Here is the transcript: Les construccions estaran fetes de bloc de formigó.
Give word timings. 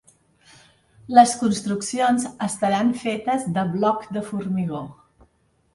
Les 1.17 1.33
construccions 1.41 2.25
estaran 2.47 2.91
fetes 3.05 3.47
de 3.59 3.69
bloc 3.77 4.11
de 4.19 4.27
formigó. 4.33 4.83